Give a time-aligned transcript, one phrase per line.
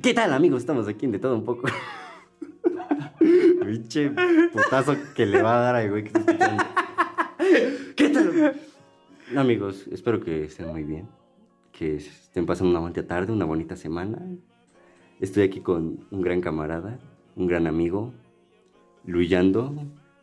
[0.00, 0.60] ¿Qué tal, amigos?
[0.60, 1.66] Estamos aquí en De Todo Un Poco.
[3.18, 4.12] Pinche
[4.52, 6.64] putazo que le va a dar al güey que está escuchando.
[7.96, 8.60] ¿Qué tal?
[9.36, 11.08] Amigos, espero que estén muy bien.
[11.72, 14.22] Que estén pasando una bonita tarde, una bonita semana.
[15.18, 17.00] Estoy aquí con un gran camarada,
[17.34, 18.14] un gran amigo,
[19.04, 19.74] Luyando.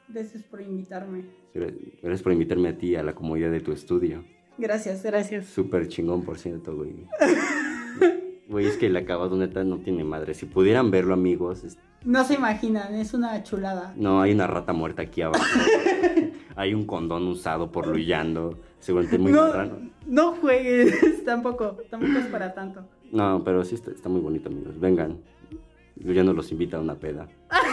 [0.07, 1.25] Gracias por invitarme.
[1.53, 4.23] Gracias por invitarme a ti a la comodidad de tu estudio.
[4.57, 5.47] Gracias, gracias.
[5.47, 6.95] Súper chingón, por cierto, güey.
[8.47, 10.33] Güey, es que el acabado neta no tiene madre.
[10.33, 11.63] Si pudieran verlo, amigos.
[11.63, 13.93] es- No se imaginan, es una chulada.
[13.97, 15.43] No, hay una rata muerta aquí abajo.
[16.55, 18.59] hay un condón usado por Luyando.
[18.79, 19.77] Seguramente muy no, marrano.
[20.05, 22.85] no juegues, tampoco, tampoco es para tanto.
[23.11, 24.79] No, pero sí está, está muy bonito, amigos.
[24.79, 25.17] Vengan.
[26.03, 27.27] Luyando los invita a una peda.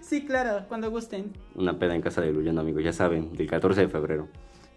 [0.00, 1.32] Sí, claro, cuando gusten.
[1.54, 2.82] Una peda en casa de Luyando, amigos.
[2.82, 4.28] Ya saben, del 14 de febrero.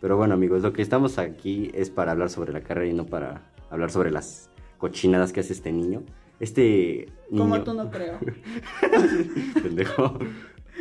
[0.01, 3.05] Pero bueno, amigos, lo que estamos aquí es para hablar sobre la carrera y no
[3.05, 4.49] para hablar sobre las
[4.81, 6.03] cochinadas que hace este niño.
[6.39, 7.43] Este niño...
[7.43, 8.17] Como tú no creo.
[9.63, 10.17] Pendejo.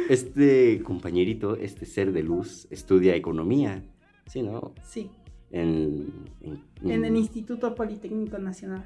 [0.08, 3.82] Este compañerito, este ser de luz, estudia economía.
[4.26, 4.72] Sí, ¿no?
[4.82, 5.10] Sí,
[5.52, 6.06] En,
[6.40, 8.84] en, en el Instituto Politécnico Nacional,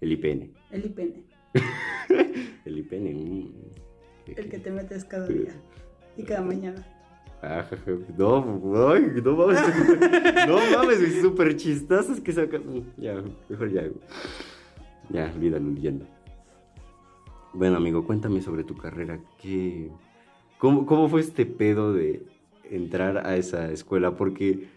[0.00, 0.50] el IPN.
[0.72, 1.24] el IPN,
[2.64, 3.52] El IPN.
[4.36, 5.54] el que te metes cada día
[6.16, 6.84] y cada mañana.
[7.42, 7.64] Ah.
[8.18, 9.60] No, ay, no mames.
[10.46, 12.62] No mames, súper chistazos que sacan.
[12.96, 13.84] Ya, mejor ya.
[15.08, 16.06] Ya, olvídalo, leyendo.
[17.52, 19.18] Bueno, amigo, cuéntame sobre tu carrera.
[19.40, 19.90] ¿Qué,
[20.58, 22.22] cómo, ¿Cómo fue este pedo de
[22.70, 24.16] entrar a esa escuela?
[24.16, 24.68] Porque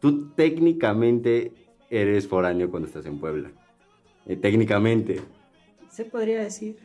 [0.00, 1.52] tú técnicamente
[1.88, 3.50] eres foráneo cuando estás en Puebla.
[4.26, 5.20] Eh, técnicamente.
[5.88, 6.76] Se podría decir.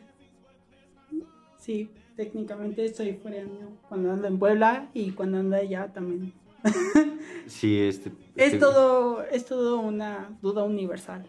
[1.58, 6.32] Sí, técnicamente soy foráneo cuando ando en Puebla y cuando ando allá también.
[7.46, 8.10] Sí, este.
[8.36, 11.26] Es este- todo, es todo una duda universal,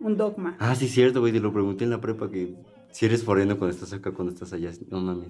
[0.00, 0.56] un dogma.
[0.58, 2.56] Ah, sí, cierto, güey, te lo pregunté en la prepa que
[2.90, 5.28] si eres foreno cuando estás acá, cuando estás allá, no mames.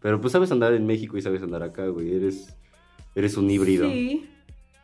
[0.00, 2.54] Pero pues sabes andar en México y sabes andar acá, güey, eres,
[3.14, 3.86] eres un híbrido.
[3.88, 4.28] Sí,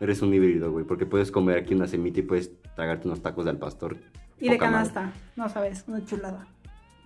[0.01, 3.45] Eres un híbrido, güey, porque puedes comer aquí una semita y puedes tragarte unos tacos
[3.45, 3.97] de al pastor.
[4.41, 4.91] y de Poca madre.
[4.93, 6.47] canasta, no sabes, una chulada.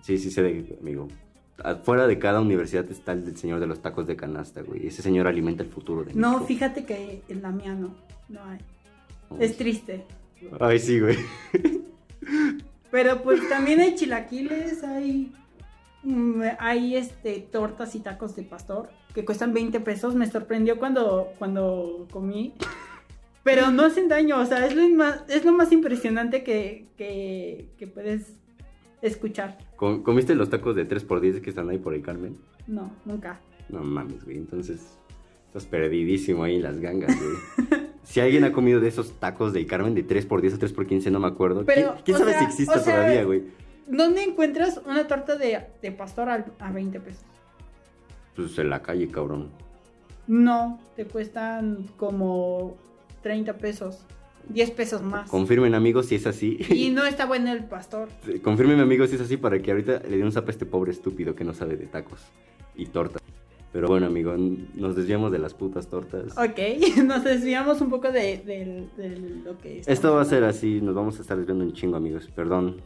[0.03, 1.07] Sí, sí sé de, amigo.
[1.63, 4.87] Afuera de cada universidad está el señor de los tacos de canasta, güey.
[4.87, 6.47] Ese señor alimenta el futuro de No, México.
[6.47, 7.93] fíjate que en la mía no,
[8.29, 8.59] no hay.
[9.29, 10.03] Oh, Es triste.
[10.59, 11.17] Ay, sí, güey.
[12.91, 15.31] Pero pues también hay chilaquiles, hay,
[16.03, 20.15] mm, hay este, tortas y tacos de pastor que cuestan 20 pesos.
[20.15, 22.53] Me sorprendió cuando, cuando comí.
[23.43, 27.67] Pero no hacen daño, o sea, es lo más, es lo más impresionante que, que,
[27.77, 28.33] que puedes
[29.03, 29.57] escuchar.
[29.75, 32.37] Com- ¿Comiste los tacos de 3x10 que están ahí por el Carmen?
[32.67, 33.39] No, nunca.
[33.69, 34.37] No mames, güey.
[34.37, 34.97] Entonces,
[35.47, 37.81] estás perdidísimo ahí en las gangas, güey.
[38.03, 41.27] si alguien ha comido de esos tacos del Carmen de 3x10 o 3x15, no me
[41.27, 41.63] acuerdo.
[41.65, 43.43] Pero, ¿Quién, quién sabe sea, si existe o sea, todavía, güey?
[43.87, 47.23] ¿Dónde encuentras una torta de, de pastor al- a 20 pesos?
[48.35, 49.49] Pues en la calle, cabrón.
[50.25, 52.77] No, te cuestan como
[53.21, 54.05] 30 pesos,
[54.49, 55.29] 10 pesos más.
[55.29, 56.57] Confirmen, amigos, si es así.
[56.69, 58.09] Y no está bueno el pastor.
[58.41, 60.91] Confirmen, amigos, si es así para que ahorita le dé un zap a este pobre
[60.91, 62.21] estúpido que no sabe de tacos
[62.75, 63.21] y tortas.
[63.71, 64.35] Pero bueno, amigo,
[64.75, 66.37] nos desviamos de las putas tortas.
[66.37, 66.59] Ok,
[67.05, 69.87] nos desviamos un poco de, de- de lo que es.
[69.87, 72.29] Esto va a ser así, nos vamos a estar desviando un chingo, amigos.
[72.35, 72.77] Perdón,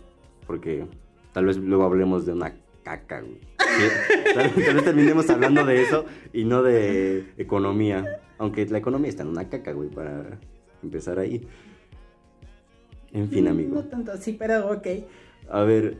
[0.45, 0.85] porque
[1.33, 2.53] tal vez luego hablemos de una
[2.83, 3.39] caca, güey.
[4.33, 8.05] Tal vez terminemos hablando de eso y no de economía.
[8.37, 10.39] Aunque la economía está en una caca, güey, para
[10.83, 11.47] empezar ahí.
[13.13, 13.75] En fin, amigo.
[13.75, 14.87] No tanto así, pero ok.
[15.49, 15.97] A ver,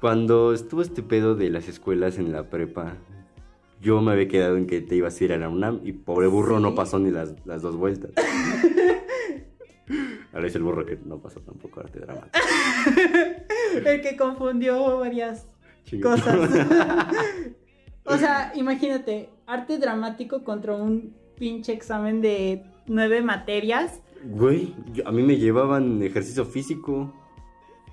[0.00, 2.94] cuando estuvo este pedo de las escuelas en la prepa,
[3.80, 6.26] yo me había quedado en que te ibas a ir a la UNAM y pobre
[6.26, 6.62] burro Sí.
[6.62, 8.10] no pasó ni las, las dos vueltas.
[10.32, 12.30] Ahora es el burro que no pasó tampoco arte dramático.
[13.84, 15.46] El que confundió varias
[16.02, 16.34] cosas.
[18.04, 24.00] o sea, imagínate, arte dramático contra un pinche examen de nueve materias.
[24.24, 27.12] Güey, yo- a mí me llevaban ejercicio físico.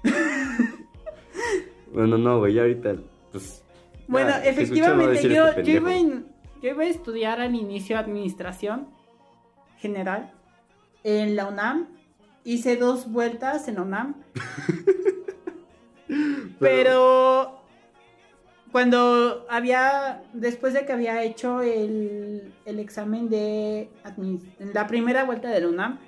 [1.94, 2.96] bueno, no, güey, ya ahorita,
[3.32, 3.64] pues...
[4.08, 6.14] Bueno, escuchaba efectivamente, decir yo, este yo, iba pendejo.
[6.16, 6.26] en-
[6.62, 8.88] yo iba a estudiar al inicio administración
[9.78, 10.32] general
[11.04, 11.88] en la UNAM.
[12.44, 14.16] Hice dos vueltas en la UNAM.
[16.60, 17.59] Pero
[18.72, 24.40] cuando había, después de que había hecho el, el examen de en
[24.74, 26.00] la primera vuelta de la UNAM,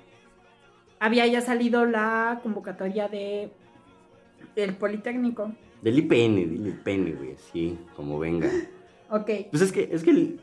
[1.00, 3.50] había ya salido la convocatoria de
[4.56, 5.52] el Politécnico.
[5.80, 8.48] Del IPN, del IPN, güey, así, como venga.
[9.14, 9.30] Ok.
[9.50, 10.40] Pues es que, es que el-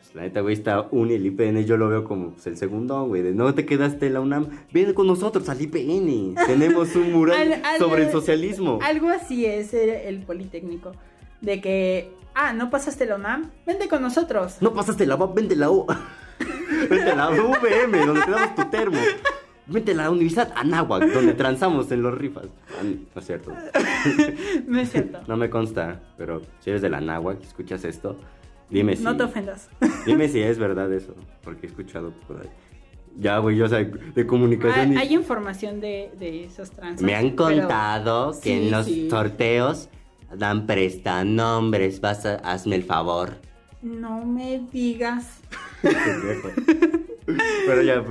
[0.00, 3.04] pues La neta, güey, está un el IPN yo lo veo como pues, el segundo,
[3.06, 3.22] güey.
[3.22, 6.34] De no te quedaste en la UNAM, ven con nosotros al IPN.
[6.48, 8.80] Tenemos un mural Al- al- sobre el socialismo.
[8.82, 10.90] Algo así es el, el Politécnico.
[11.40, 14.56] De que, ah, no pasaste la UNAM, vente con nosotros.
[14.60, 15.86] No pasaste la UAP, vente la U.
[16.90, 18.98] vente a la UVM, donde te damos tu termo.
[19.66, 22.46] Vente a la Universidad Anáhuac, donde transamos en los rifas.
[22.70, 23.52] Ah, no es cierto.
[24.66, 25.20] No es cierto.
[25.26, 28.18] No me consta, pero si eres de la Anáhuac escuchas esto,
[28.70, 29.02] dime si.
[29.04, 29.68] No te ofendas.
[30.06, 32.48] Dime si es verdad eso, porque he escuchado por ahí.
[33.18, 34.90] Ya, güey, yo o sea, de comunicación.
[34.90, 37.02] Hay, y- hay información de, de esos trans.
[37.02, 39.10] Me han contado que Sí, en los sí.
[39.10, 39.88] sorteos
[40.34, 42.00] dan prestanombres.
[42.00, 43.36] Vas a, hazme el favor.
[43.82, 45.38] No me digas.
[47.66, 48.04] pero ya,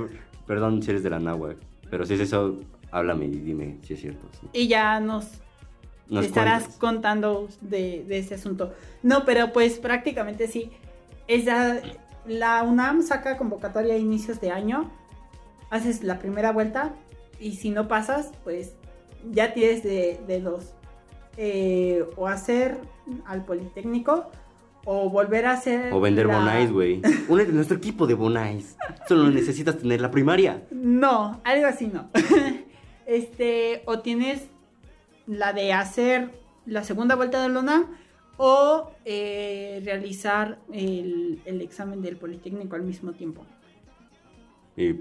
[0.46, 1.56] perdón si eres de la Náhuac.
[1.90, 2.60] Pero si es eso,
[2.90, 4.26] háblame y dime si es cierto.
[4.40, 4.46] sí.
[4.52, 5.26] Y ya nos
[6.08, 6.78] Nos estarás cuentas.
[6.78, 8.72] contando de, de ese asunto.
[9.02, 10.70] No, pero pues prácticamente sí.
[11.26, 11.80] Esa,
[12.26, 14.90] la UNAM saca convocatoria a inicios de año,
[15.70, 16.94] haces la primera vuelta
[17.38, 18.72] y si no pasas, pues
[19.30, 20.72] ya tienes de, de dos.
[21.40, 22.78] Eh, o hacer
[23.24, 24.28] al Politécnico
[24.84, 25.92] o volver a hacer...
[25.92, 27.00] O vender la- Bonais, güey.
[27.28, 28.76] Únete a nuestro equipo de Bonais.
[29.06, 30.66] Solo necesitas tener la primaria.
[30.72, 32.08] No, algo así no.
[33.06, 34.48] este, o tienes
[35.28, 36.30] la de hacer
[36.66, 37.86] la segunda vuelta de la UNAM
[38.36, 43.44] o eh, realizar el, el examen del Politécnico al mismo tiempo.
[44.76, 44.94] Y,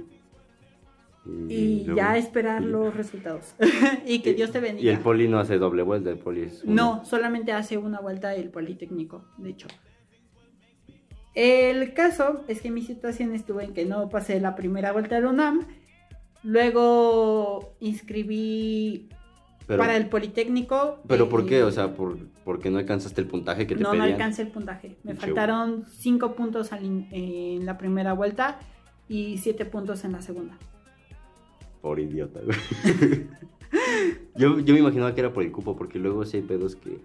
[1.49, 3.53] Y luego- ya esperar y- los resultados.
[4.05, 4.91] y que Dios te Y bendiga.
[4.93, 6.63] el poli no hace doble vuelta, el poli es.
[6.65, 9.67] No, solamente hace una vuelta el Politécnico, de hecho.
[11.35, 15.21] El caso es que mi situación estuvo en que no pasé la primera vuelta de
[15.21, 15.67] la UNAM.
[16.43, 19.09] Luego inscribí
[19.67, 20.99] Pero, para el Politécnico.
[21.07, 21.61] ¿Pero por qué?
[21.63, 24.13] O sea, ¿por, porque no alcanzaste el puntaje que te no, no pedían?
[24.13, 24.97] alcancé el puntaje.
[25.03, 28.59] Me faltaron cinco puntos en la primera vuelta
[29.07, 30.57] y siete puntos en la segunda.
[31.87, 32.57] Por idiota, güey.
[34.35, 36.99] yo, yo me imaginaba que era por el cupo, porque luego sí hay pedos que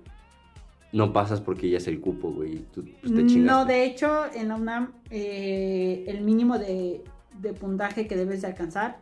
[0.92, 2.58] no pasas porque ya es el cupo, güey.
[2.74, 3.22] Tú pues, te.
[3.38, 7.02] No, de hecho, en la UNAM eh, el mínimo de,
[7.40, 8.98] de puntaje que debes de alcanzar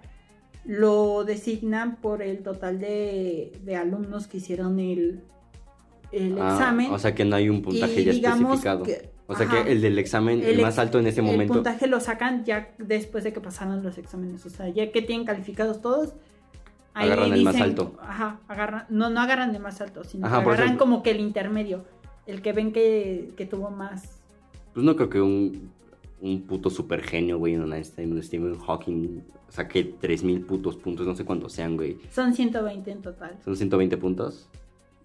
[0.65, 5.23] lo designan por el total de, de alumnos que hicieron el,
[6.13, 6.93] el Ah, examen.
[6.93, 8.83] O sea que no hay un puntaje y ya digamos especificado.
[8.85, 9.65] que- o sea ajá.
[9.65, 11.55] que el del examen, el, El más alto en ese el momento.
[11.55, 14.45] puntaje lo sacan ya después de que pasaron los exámenes.
[14.47, 16.15] O sea, ya que tienen calificados todos.
[16.95, 17.95] ahí Agarran el más dicen- alto.
[18.03, 18.87] Ajá, agarran.
[18.89, 21.85] No, no agarran el más alto, sino Ajá, que agarran como que el intermedio.
[22.27, 24.21] El que ven que, que tuvo más.
[24.75, 25.71] Pues no creo que un,
[26.21, 31.17] un puto super genio, güey, un Einstein, un Stephen Hawking saque 3000 putos puntos, no
[31.17, 31.99] sé cuántos sean, güey.
[32.13, 33.37] Son 120 en total.
[33.45, 34.49] Son 120 puntos.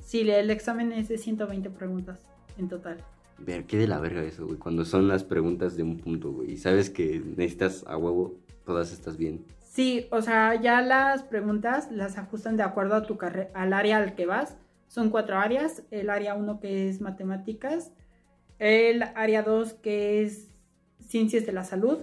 [0.03, 2.19] Sí, el examen es de 120 preguntas
[2.59, 2.97] en total.
[3.37, 4.57] Ver, qué de la verga eso, güey.
[4.57, 6.51] Cuando son las preguntas de un punto, güey.
[6.51, 9.45] Y sabes que necesitas a huevo, todas estas bien.
[9.59, 13.17] Sí, o sea, ya las preguntas las ajustan de acuerdo a tu
[13.53, 14.57] al área al que vas.
[14.87, 15.83] Son cuatro áreas.
[15.91, 17.91] El área 1 que es matemáticas,
[18.57, 20.47] el área 2 que es
[21.05, 21.99] ciencias de la salud,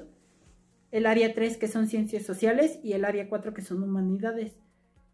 [0.91, 4.53] el área 3 que son ciencias sociales y el área 4 que son humanidades.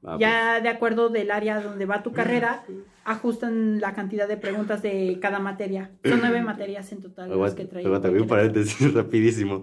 [0.05, 2.65] Ah, ya de acuerdo del área donde va tu carrera,
[3.05, 5.91] ajustan la cantidad de preguntas de cada materia.
[6.05, 7.85] Son nueve materias en total pues, las que aguanta, trae.
[7.85, 9.63] aguanta, un paréntesis rapidísimo.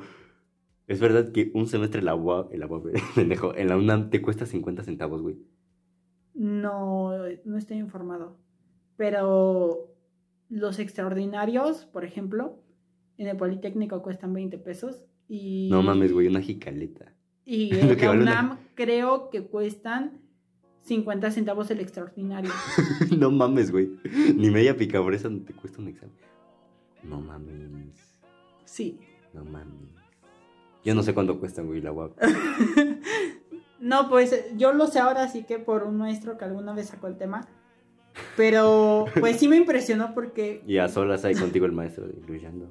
[0.87, 2.13] Es verdad que un semestre en la
[2.51, 2.67] en la
[3.55, 5.37] en la UNAM te cuesta 50 centavos, güey.
[6.33, 7.11] No,
[7.45, 8.37] no estoy informado.
[8.97, 9.95] Pero
[10.49, 12.59] los extraordinarios, por ejemplo,
[13.17, 15.05] en el Politécnico cuestan 20 pesos.
[15.27, 17.13] Y, No mames, güey, una jicaleta.
[17.45, 20.19] Y en la una- UNAM creo que cuestan
[20.85, 22.51] 50 centavos el extraordinario.
[23.17, 23.91] no mames, güey.
[24.35, 26.15] Ni media picabresa no te cuesta un examen.
[27.03, 28.15] No mames.
[28.65, 28.99] Sí.
[29.33, 29.89] No mames.
[30.83, 32.13] Yo no sé cuánto cuestan, güey, la UAP.
[33.77, 37.05] No, pues yo lo sé ahora sí que por un maestro que alguna vez sacó
[37.05, 37.45] el tema.
[38.35, 42.67] Pero pues sí me impresionó porque Y a solas ahí contigo el maestro, Luyando.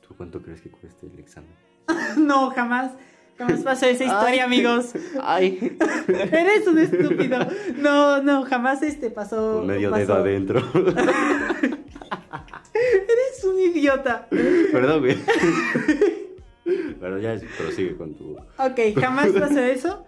[0.00, 1.54] ¿Tú cuánto crees que cueste el examen?
[2.18, 2.92] no, jamás,
[3.40, 4.46] jamás pasó esa historia, Ay.
[4.46, 4.92] amigos.
[5.22, 5.76] Ay,
[6.08, 7.38] Eres un estúpido.
[7.76, 9.58] No, no, jamás este pasó.
[9.58, 10.00] con medio pasó.
[10.02, 10.62] dedo adentro.
[12.74, 14.26] Eres un idiota.
[14.72, 15.16] Perdón, güey.
[17.00, 18.36] Pero ya prosigue con tu.
[18.58, 20.04] Ok, jamás pasó eso.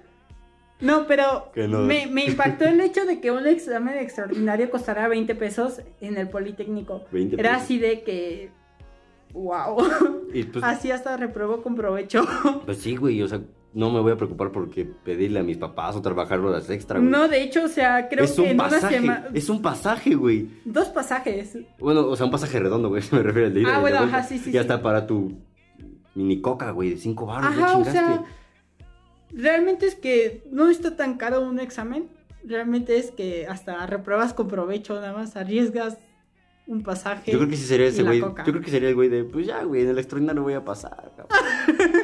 [0.80, 1.80] No, pero Que no.
[1.80, 6.28] Me, me impactó el hecho de que un examen extraordinario costara 20 pesos en el
[6.28, 7.04] Politécnico.
[7.12, 7.64] 20 Era pesos.
[7.64, 8.50] así de que.
[9.32, 9.78] ¡Wow!
[10.34, 12.24] Y pues, Así hasta reprobó con provecho.
[12.64, 13.40] pues sí, güey, o sea,
[13.74, 17.10] no me voy a preocupar porque pedirle a mis papás o trabajar horas extra, güey.
[17.10, 19.28] No, de hecho, o sea, creo es que un en una pasaje, semana.
[19.32, 20.48] es un pasaje, güey.
[20.64, 21.58] Dos pasajes.
[21.78, 24.38] Bueno, o sea, un pasaje redondo, güey, me refiero al de Ah, bueno, ajá, sí,
[24.38, 24.58] sí, Y sí.
[24.58, 25.32] hasta para tu
[26.14, 27.92] mini coca, güey, de 5 baros, ya Ajá, o chingaste.
[27.98, 28.24] sea,
[29.30, 32.08] realmente es que no está tan caro un examen.
[32.44, 35.98] Realmente es que hasta repruebas con provecho, nada más arriesgas
[36.66, 37.30] un pasaje.
[37.32, 38.20] Yo creo que sí sería ese güey.
[38.20, 40.64] Yo creo que sería el güey de, pues ya, güey, en el extraordinario voy a
[40.64, 41.12] pasar.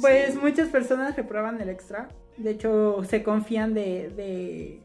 [0.00, 0.38] Pues Sí.
[0.40, 2.08] muchas personas reprueban el extra.
[2.38, 4.80] De hecho, se confían de, de,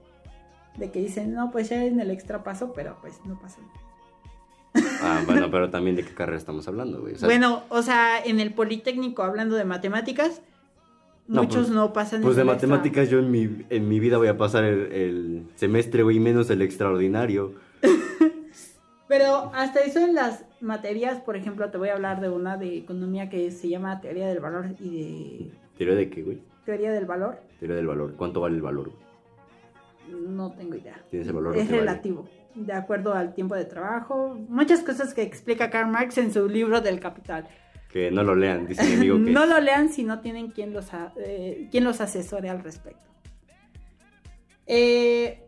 [0.77, 3.63] de que dicen, no, pues ya en el extra paso, pero pues no pasan.
[5.01, 7.13] Ah, bueno, pero también de qué carrera estamos hablando, güey.
[7.13, 10.41] O sea, bueno, o sea, en el Politécnico, hablando de matemáticas,
[11.25, 12.55] No, muchos pues- no pasan Pues de extra.
[12.55, 16.49] matemáticas yo en mi, en mi vida voy a pasar el, el semestre, güey, menos
[16.49, 17.53] el extraordinario.
[19.07, 22.77] Pero hasta eso en las materias, por ejemplo, te voy a hablar de una de
[22.77, 24.89] economía que se llama teoría del valor y
[25.45, 26.41] de ¿Teoría de qué, güey?
[26.65, 27.39] teoría del valor.
[27.59, 28.15] Teoría del valor.
[28.17, 28.91] ¿Cuánto vale el valor?
[28.91, 30.21] güey?
[30.35, 31.01] No tengo idea.
[31.09, 31.55] ¿Tienes el valor?
[31.57, 31.79] Es vale?
[31.79, 34.37] relativo, de acuerdo al tiempo de trabajo.
[34.49, 37.47] Muchas cosas que explica Karl Marx en su libro del Capital.
[37.89, 39.31] Que no lo lean, dice mi amigo que...
[39.31, 43.07] no lo lean si no tienen quien los, a- eh, quien los asesore al respecto.
[44.65, 45.46] Eh,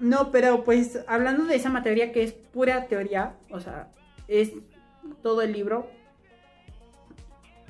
[0.00, 3.88] no, pero pues hablando de esa materia que es pura teoría, o sea,
[4.28, 4.52] es
[5.22, 5.88] todo el libro.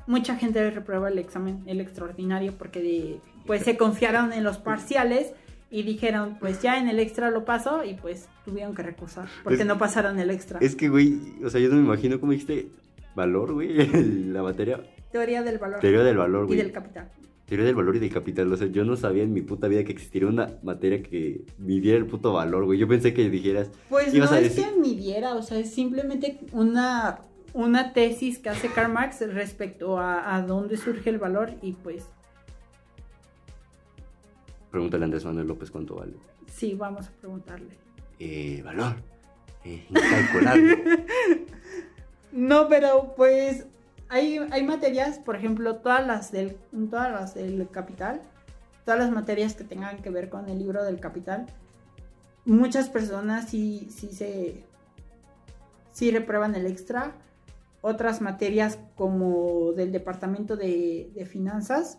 [0.07, 5.33] Mucha gente reprueba el examen, el extraordinario, porque de- pues se confiaron en los parciales
[5.71, 9.61] y dijeron, pues ya en el extra lo paso y pues tuvieron que recursar porque
[9.61, 10.59] Es- no pasaron el extra.
[10.61, 12.69] Es que, güey, o sea, yo no me imagino cómo dijiste
[13.15, 13.75] valor, güey,
[14.33, 14.81] la materia.
[15.13, 16.59] Teoría del valor Teoría del valor, y güey.
[16.59, 17.09] del capital.
[17.50, 18.50] Teoría del valor y del capital.
[18.52, 21.99] O sea, yo no sabía en mi puta vida que existiera una materia que midiera
[21.99, 22.78] el puto valor, güey.
[22.78, 26.38] Yo pensé que dijeras, Pues no a es decir- que midiera, o sea, es simplemente
[26.52, 31.73] una, una tesis que hace Karl Marx respecto a, a dónde surge el valor y
[31.73, 32.04] pues
[34.71, 36.12] pregúntale a Andrés Manuel López cuánto vale.
[36.47, 37.71] sí, vamos a preguntarle.
[38.21, 38.95] Eh, valor.
[39.64, 41.04] Eh, incalculable.
[42.33, 43.66] No, pero pues
[44.11, 46.57] hay, hay materias, por ejemplo, todas las del
[46.90, 48.21] todas las del capital,
[48.85, 51.47] todas las materias que tengan que ver con el libro del capital,
[52.45, 54.64] muchas personas sí, sí se
[55.93, 57.14] sí reprueban el extra.
[57.83, 61.97] Otras materias como del departamento de, de finanzas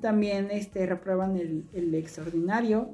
[0.00, 2.90] también este, reprueban el, el extraordinario.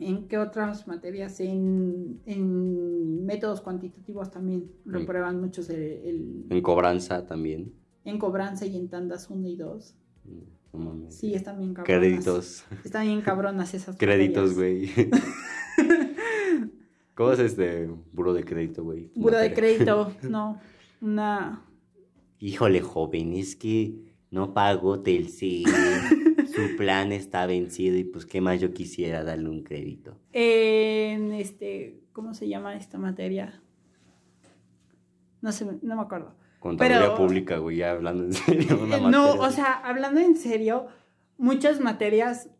[0.00, 1.40] ¿En qué otras materias?
[1.40, 7.72] En, en métodos cuantitativos también reprueban muchos el, el- en cobranza también.
[8.04, 9.94] en cobranza y en tandas 1 y 2.
[10.72, 11.14] No mames.
[11.14, 12.00] Sí, están bien cabronas.
[12.00, 12.64] Créditos.
[12.84, 14.90] Están bien cabronas esas Créditos, güey.
[17.14, 19.10] ¿Cómo es este buro de crédito, güey?
[19.14, 20.60] Buro de crédito, no.
[21.00, 21.64] Una.
[22.38, 23.94] Híjole, joven, es que
[24.30, 25.64] no pagó Telcel.
[26.54, 30.16] Su plan está vencido y pues qué más yo quisiera darle un crédito.
[30.32, 32.00] En este.
[32.12, 33.62] ¿Cómo se llama esta materia?
[35.40, 36.34] No sé, no me acuerdo.
[36.78, 38.80] Pero- pública, güey, ya hablando en serio.
[38.82, 39.40] una Eh, no, materia.
[39.46, 40.86] o sea, hablando en serio,
[41.36, 42.50] muchas materias.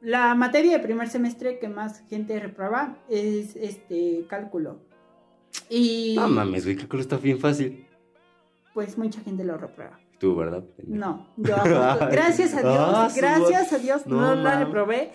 [0.00, 4.80] La materia de primer semestre que más gente reprueba es este cálculo.
[5.68, 7.86] Y No mames, güey, cálculo está bien fácil.
[8.74, 10.00] pues mucha gente lo reprueba.
[10.20, 10.62] Tú, ¿verdad?
[10.86, 11.56] No, yo
[12.10, 15.12] gracias a Dios, Ah, gracias a Dios no no, la reprobé.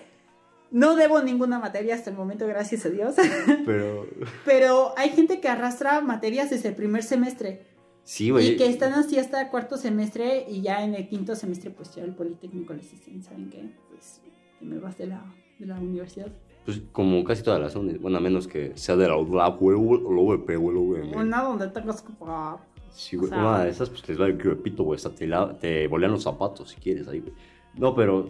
[0.72, 3.14] No debo ninguna materia hasta el momento, gracias a Dios.
[3.68, 4.08] Pero
[4.46, 7.68] Pero hay gente que arrastra materias desde el primer semestre
[8.04, 8.54] sí, güey.
[8.54, 12.04] y que están así hasta cuarto semestre y ya en el quinto semestre pues ya
[12.04, 13.70] el Politécnico les dicen, ¿saben qué?
[13.92, 14.22] Pues
[14.60, 15.24] te me vas de la,
[15.60, 16.32] de la universidad.
[16.66, 20.12] Pues como casi todas las unis, bueno, a menos que sea de la güey, o
[20.12, 21.16] la UVP, güey, la UVM.
[21.16, 22.58] Una donde tengas que pagar.
[22.96, 25.28] Sí, güey, o sea- una de esas, pues les va el repito, güey, hasta te,
[25.28, 27.34] la- te bolean los zapatos si quieres ahí, güey.
[27.76, 28.30] No, pero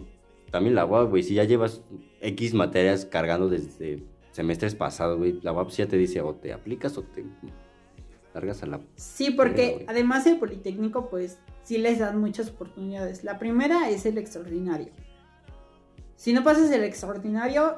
[0.50, 1.82] también la UAP, güey, si ya llevas
[2.20, 6.52] X materias cargando desde semestres pasados, güey, la UAP sí ya te dice o te
[6.52, 7.24] aplicas o te
[8.34, 8.80] largas a la...
[8.96, 13.24] Sí, porque además del Politécnico, pues sí les dan muchas oportunidades.
[13.24, 14.88] La primera es el extraordinario.
[16.16, 17.76] Si no pasas el extraordinario,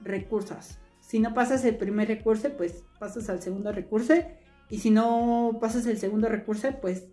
[0.00, 0.78] recursas.
[1.00, 4.14] Si no pasas el primer recurso, pues pasas al segundo recurso.
[4.70, 7.04] Y si no pasas el segundo recurso, pues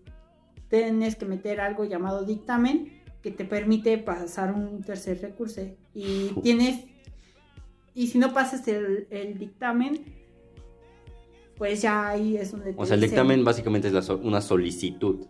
[0.70, 5.62] tienes que meter algo llamado dictamen que te permite pasar un tercer recurso.
[5.94, 6.84] Y tienes.
[7.94, 10.04] Y si no pasas el, el dictamen,
[11.58, 14.42] pues ya ahí es donde O sea, el dicen- dictamen básicamente es la so- una
[14.42, 15.26] solicitud.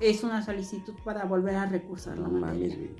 [0.00, 2.68] es una solicitud para volver a recursar la No materia.
[2.68, 2.90] mames, güey.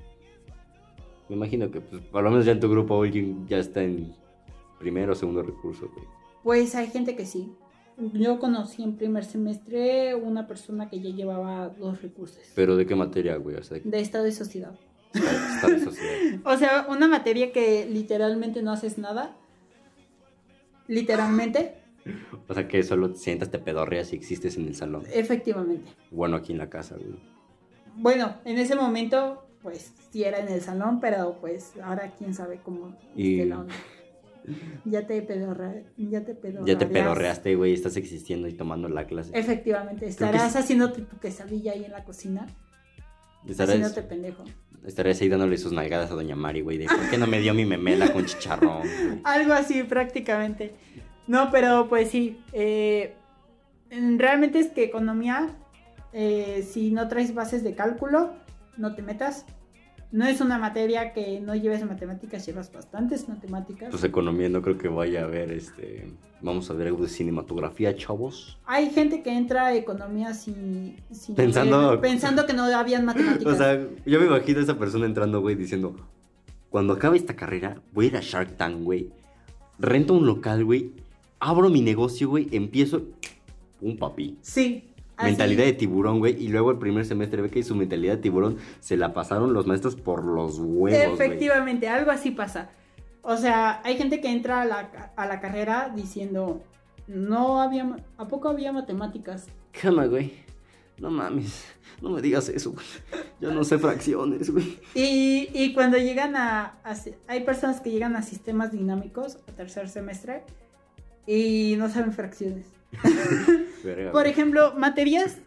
[1.29, 4.15] Me imagino que, pues, por lo menos ya en tu grupo alguien ya está en
[4.79, 6.07] primero o segundo recurso, güey.
[6.45, 7.53] Pues hay gente que sí.
[8.13, 12.95] Yo conocí en primer semestre una persona que ya llevaba dos recursos Pero ¿de qué
[12.95, 13.57] materia, güey?
[13.57, 14.75] O sea, de estado y sociedad.
[15.15, 16.41] está de sociedad.
[16.45, 19.35] O sea, una materia que literalmente no haces nada.
[20.89, 21.75] Literalmente.
[22.49, 25.05] O sea, que solo te sientas, te pedorreas y existes en el salón.
[25.13, 25.91] Efectivamente.
[26.11, 27.19] Bueno, aquí en la casa, güey.
[27.97, 32.61] Bueno, en ese momento, pues sí era en el salón, pero pues ahora quién sabe
[32.63, 33.51] cómo Y-.
[34.85, 36.89] Ya te pedorre, ya te Ya te pedorrearías.
[36.91, 39.31] pedorreaste, güey, estás existiendo y tomando la clase.
[39.35, 42.47] Efectivamente, que estarás es- haciéndote tu quesadilla ahí en la cocina,
[43.49, 44.45] Estarás, haciéndote pendejo.
[44.85, 47.55] estarás ahí dándole sus nalgadas a Doña Mari, güey, de ¿por qué no me dio
[47.55, 48.83] mi memela con chicharrón?
[49.25, 50.73] Algo así prácticamente.
[51.27, 52.41] No, pero pues sí.
[52.53, 53.15] eh,
[53.91, 55.49] en- realmente es que economía,
[56.13, 58.33] eh, si no traes bases de cálculo,
[58.77, 59.45] no te metas.
[60.17, 63.91] No es una materia que no lleves matemáticas, llevas bastantes matemáticas.
[63.91, 66.11] Pues economía no creo que vaya a ver, este...
[66.41, 68.59] Vamos a ver algo de cinematografía, chavos.
[68.65, 73.47] Hay gente que entra a economía sin, sin Pensando- pensando que no habían matemáticas.
[73.53, 75.95] O sea, yo me imagino a esa persona entrando, güey, diciendo,
[76.71, 79.11] cuando acabe esta carrera, voy a ir a Shark Tank, güey.
[79.79, 80.93] Rento un local, güey.
[81.41, 82.49] Abro mi negocio, güey.
[82.53, 83.03] Empiezo...
[83.83, 84.39] Un papi.
[84.41, 84.95] sí.
[85.17, 85.31] Así.
[85.31, 86.43] Mentalidad de tiburón, güey.
[86.43, 89.67] Y luego el primer semestre ve que su mentalidad de tiburón se la pasaron los
[89.67, 90.95] maestros por los huevos, güey.
[90.95, 92.71] Efectivamente, algo así pasa.
[93.23, 96.63] O sea, hay gente que entra a la, a la carrera diciendo,
[97.09, 99.47] no había, ¿a poco había matemáticas?
[99.73, 100.33] Cama, güey.
[100.99, 101.65] No mames.
[102.01, 102.87] No me digas eso, güey.
[103.41, 104.79] Yo no sé fracciones, güey.
[104.95, 106.95] Y, y cuando llegan a, a
[107.27, 110.43] Hay personas que llegan a sistemas dinámicos a tercer semestre
[111.27, 112.67] y no saben fracciones.
[114.13, 115.39] Por ejemplo, materias,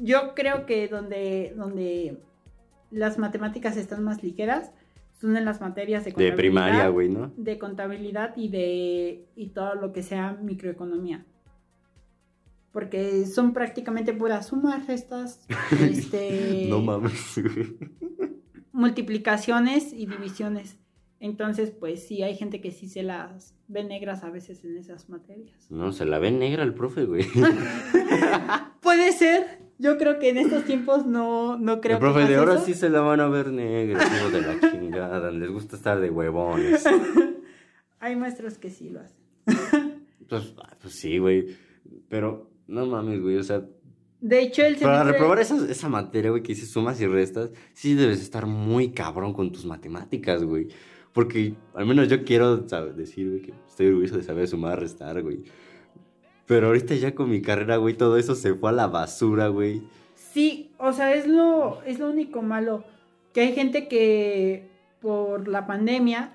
[0.00, 2.18] yo creo que donde, donde
[2.90, 4.70] las matemáticas están más ligeras
[5.20, 6.36] son en las materias de De contabilidad.
[6.36, 7.32] primaria, güey, ¿no?
[7.36, 11.24] de contabilidad y de y todo lo que sea microeconomía.
[12.72, 15.40] Porque son prácticamente puras sumas, restas,
[15.80, 17.76] este, No mames, güey.
[18.72, 20.78] multiplicaciones y divisiones.
[21.20, 25.08] Entonces, pues sí, hay gente que sí se las ve negras a veces en esas
[25.08, 25.70] materias.
[25.70, 27.24] No, se la ve negra el profe, güey.
[28.80, 29.62] Puede ser.
[29.78, 32.64] Yo creo que en estos tiempos no, no creo el profe que de ahora eso.
[32.66, 35.30] sí se la van a ver negra, hijos de la chingada.
[35.32, 36.84] Les gusta estar de huevones.
[38.00, 39.16] Hay maestros que sí lo hacen.
[40.28, 41.56] Pues, ah, pues sí, güey.
[42.08, 43.36] Pero, no mames, güey.
[43.36, 43.64] O sea,
[44.20, 47.50] De hecho, el para semestre- reprobar esa, esa materia, güey, que dice sumas y restas,
[47.72, 50.68] sí debes estar muy cabrón con tus matemáticas, güey.
[51.14, 55.22] Porque al menos yo quiero saber- decir, güey, que estoy orgulloso de saber sumar, restar,
[55.22, 55.44] güey.
[56.46, 59.82] Pero ahorita ya con mi carrera, güey, todo eso se fue a la basura, güey.
[60.14, 62.84] Sí, o sea, es lo, es lo único malo.
[63.32, 64.68] Que hay gente que
[65.00, 66.32] por la pandemia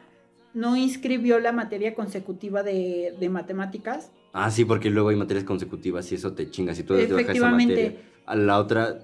[0.54, 4.12] no inscribió la materia consecutiva de, de matemáticas.
[4.32, 6.80] Ah, sí, porque luego hay materias consecutivas y eso te chingas.
[6.80, 7.96] Y tú baja esa materia.
[8.26, 9.00] A la otra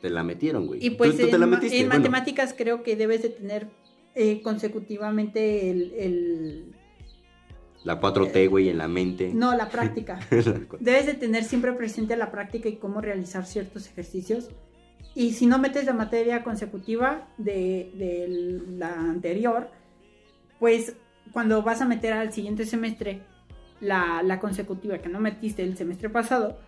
[0.00, 0.84] te la metieron, güey.
[0.84, 1.88] Y pues tú, tú te la en bueno.
[1.88, 3.68] matemáticas creo que debes de tener
[4.14, 6.74] eh, consecutivamente el, el-
[7.84, 9.32] La 4T, güey, en la mente.
[9.34, 10.20] No, la práctica.
[10.80, 14.48] Debes de tener siempre presente la práctica y cómo realizar ciertos ejercicios.
[15.14, 19.70] Y si no metes la materia consecutiva de, de la anterior,
[20.58, 20.96] pues
[21.32, 23.22] cuando vas a meter al siguiente semestre
[23.80, 26.58] la, la consecutiva que no metiste el semestre pasado,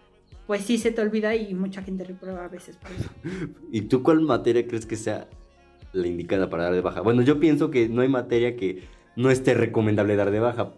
[0.47, 3.11] pues sí se te olvida y mucha gente reprueba a veces por eso.
[3.73, 5.29] ¿Y tú cuál materia crees que sea
[5.97, 7.01] la indicada para dar de baja?
[7.01, 8.85] Bueno, yo pienso que no hay materia que
[9.17, 10.73] no esté recomendable dar de baja.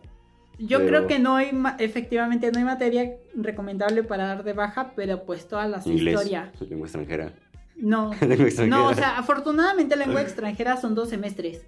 [0.58, 4.52] Yo Pero- creo que no hay, ma- efectivamente, no hay materia recomendable para dar de
[4.52, 6.52] baja, pero pues todas las de Inglés, historia.
[6.68, 7.32] lengua extranjera.
[7.76, 8.10] No.
[8.20, 8.66] lengua extranjera.
[8.76, 11.64] No, o sea, afortunadamente lengua extranjera son dos semestres.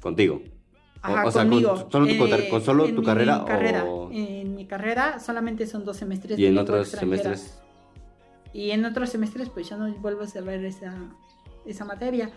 [0.00, 0.42] Contigo.
[1.02, 1.88] Ajá, o sea, con- conmigo.
[1.90, 3.84] solo tu Eh, con solo en tu mi carrera carrera.
[3.84, 6.38] o- En mi carrera solamente son dos semestres.
[6.38, 7.58] Y de en otros semestres.
[8.52, 10.94] Y en otros semestres, pues ya no vuelves a ver esa,
[11.66, 12.30] esa materia.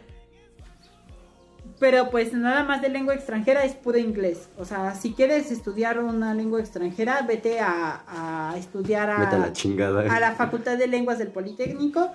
[1.84, 4.48] Pero pues nada más de lengua extranjera es puro inglés.
[4.58, 9.40] O sea, si quieres estudiar una lengua extranjera, vete a, a estudiar a, Vete a
[9.40, 10.00] la chingada.
[10.16, 12.10] a la Facultad de Lenguas del Politécnico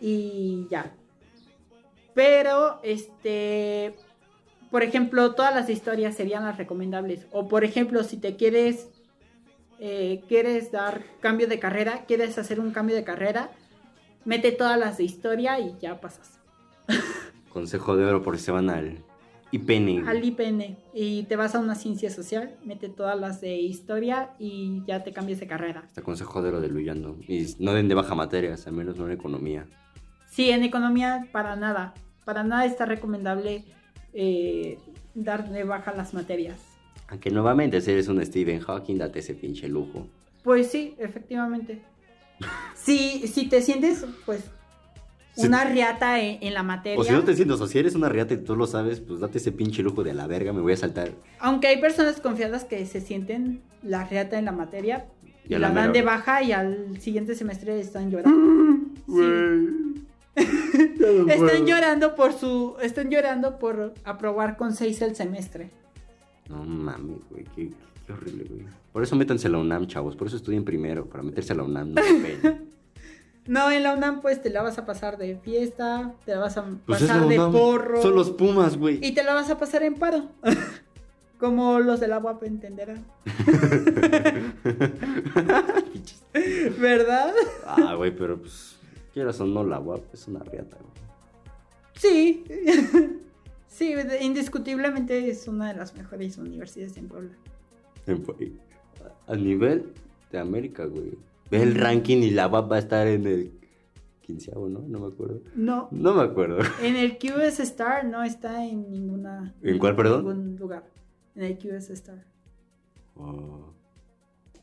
[0.00, 0.94] y ya.
[2.14, 3.94] Pero, este,
[4.70, 7.26] por ejemplo, todas las historias serían las recomendables.
[7.30, 8.88] O, por ejemplo, si te quieres,
[9.80, 13.50] eh, quieres dar cambio de carrera, quieres hacer un cambio de carrera,
[14.24, 16.40] mete todas las de historia y ya pasas.
[17.52, 19.09] Consejo de oro por si se van al
[19.52, 20.08] IPN.
[20.08, 24.82] Al IPN y te vas a una ciencia social, mete todas las de historia y
[24.86, 25.84] ya te cambias de carrera.
[25.86, 27.18] Está consejo de Luyando.
[27.26, 29.66] Y no den de baja materias, al menos no en economía.
[30.28, 31.94] Sí, en economía para nada.
[32.24, 33.64] Para nada está recomendable
[34.12, 34.78] eh,
[35.14, 36.58] dar de baja las materias.
[37.08, 40.06] Aunque nuevamente, si eres un Stephen Hawking, date ese pinche lujo.
[40.44, 41.82] Pues sí, efectivamente.
[42.74, 44.50] Si, si te sientes, pues,
[45.36, 46.98] Si- una riata en, en la materia.
[46.98, 49.20] O si no te sientes, o si eres una riata y tú lo sabes, pues
[49.20, 51.12] date ese pinche lujo de la verga, me voy a saltar.
[51.38, 55.06] Aunque hay personas confiadas que se sienten la riata en la materia
[55.48, 58.86] y, la, la dan de baja y al siguiente semestre están llorando.
[59.06, 59.80] Güey.
[61.28, 62.76] Están llorando por su.
[62.80, 65.70] Están llorando por aprobar con 6 el semestre.
[66.48, 67.70] No mames, güey, qué,
[68.06, 68.62] qué horrible, güey.
[68.92, 70.16] Por eso métanse a la UNAM, chavos.
[70.16, 72.00] Por eso estudien primero, para meterse a la UNAM, no.
[73.46, 76.56] No, en la UNAM pues te la vas a pasar de fiesta, te la vas
[76.56, 78.00] a Pues es pasar de porro.
[78.02, 79.04] Son los Pumas, güey.
[79.04, 80.28] Y te la vas a pasar en paro.
[81.38, 83.04] Como los de la UAP entenderán.
[86.78, 87.32] ¿Verdad?
[87.66, 88.76] ah, güey, pero pues,
[89.12, 90.90] quieras o no, la UAP es una riata, güey.
[91.94, 92.44] Sí.
[93.72, 97.30] Sí, indiscutiblemente es una de las mejores universidades en Puebla.
[98.06, 98.24] En-
[99.28, 99.92] A nivel
[100.32, 101.12] de América, güey.
[101.50, 103.52] Ve el ranking y la va a estar en el
[104.20, 104.80] quinceavo, ¿no?
[104.80, 105.40] No me acuerdo.
[105.54, 106.58] No, No me acuerdo.
[106.82, 109.54] en el QS Star no está en ninguna.
[109.62, 110.24] ¿En cuál, perdón?
[110.24, 110.84] ningún lugar.
[111.34, 112.24] En el QS Star.
[113.16, 113.72] Oh,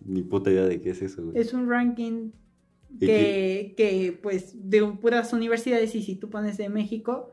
[0.05, 1.37] ni puta idea de qué es eso, güey.
[1.37, 2.31] Es un ranking
[2.99, 7.31] ¿Y que, que, pues, de puras universidades y si tú pones de México,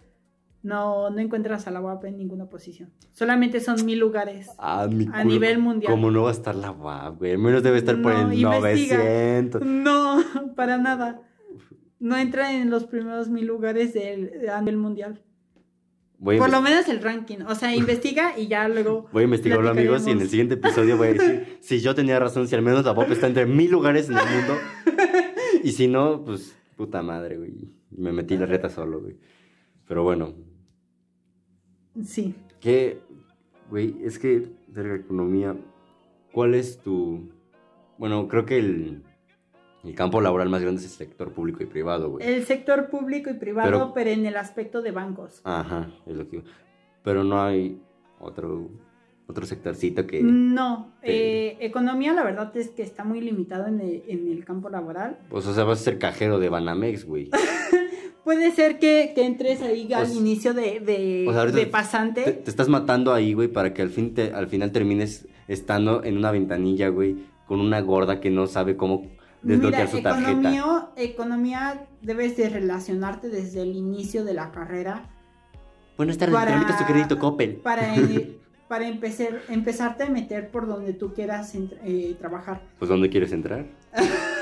[0.64, 2.90] no, no encuentras a la UAP en ninguna posición.
[3.12, 4.48] Solamente son mil lugares.
[4.58, 5.92] Ah, mi A nivel mundial.
[5.92, 7.32] ¿Cómo no va a estar la UAP, güey?
[7.32, 8.96] Al menos debe estar por el investiga.
[8.96, 9.62] 900.
[9.62, 10.24] No,
[10.56, 11.20] para nada.
[12.00, 15.22] No entra en los primeros mil lugares del, a nivel mundial.
[16.16, 17.42] Voy Por lo menos el ranking.
[17.46, 19.06] O sea, investiga y ya luego.
[19.12, 22.18] voy a investigarlo, amigos, y en el siguiente episodio voy a decir si yo tenía
[22.18, 24.54] razón, si al menos la UAP está entre mil lugares en el mundo.
[25.62, 27.52] Y si no, pues, puta madre, güey.
[27.90, 29.18] Me metí la reta solo, güey.
[29.86, 30.34] Pero bueno,
[32.02, 32.34] Sí.
[32.60, 33.00] ¿qué,
[33.70, 33.96] güey?
[34.02, 35.54] Es que, de la economía,
[36.32, 37.28] ¿cuál es tu...
[37.98, 39.02] Bueno, creo que el,
[39.84, 42.26] el campo laboral más grande es el sector público y privado, güey.
[42.26, 45.40] El sector público y privado, Pero- pero, en el aspecto de bancos.
[45.44, 46.42] Ajá, es lo que.
[47.02, 47.80] Pero no hay
[48.18, 48.70] otro,
[49.26, 50.22] otro sectorcito que...
[50.22, 54.70] No, eh, economía la verdad es que está muy limitado en el, en el campo
[54.70, 55.18] laboral.
[55.28, 57.30] Pues, o sea, vas a ser cajero de Banamex, güey.
[58.24, 61.64] Puede ser que, que entres ahí al sea- inicio de, de, o sea, ahorita de
[61.66, 62.22] Te, pasante.
[62.32, 66.16] te estás matando ahí, güey, para que al, fin te, al final termines estando en
[66.16, 69.06] una ventanilla, güey, con una gorda que no sabe cómo
[69.42, 70.30] desbloquear su tarjeta.
[70.30, 75.10] economía, economía debes de relacionarte desde el inicio de la carrera
[75.98, 77.56] Buenas tardes, Para- su crédito Coppel.
[77.56, 77.94] para,
[78.68, 82.62] para empezar, empezarte a meter por donde tú quieras eh, trabajar.
[82.78, 83.66] Pues, ¿dónde quieres entrar?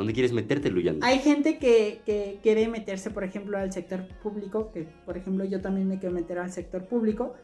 [0.00, 1.06] ¿Dónde quieres meterte, Luyanda?
[1.06, 5.60] Hay gente que, que quiere meterse, por ejemplo, al sector público, que por ejemplo yo
[5.60, 7.34] también me quiero meter al sector público.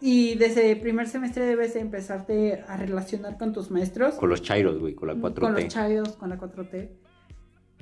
[0.00, 4.16] Y desde el primer semestre debes de empezarte a relacionar con tus maestros.
[4.16, 5.38] Con los chairos, güey, con la 4T.
[5.38, 6.88] Con los chayos, con la 4T.